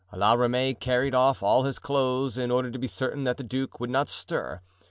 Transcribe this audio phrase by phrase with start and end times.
[0.11, 3.79] La Ramee carried off all his clothes, in order to be certain that the duke
[3.79, 4.59] would not stir.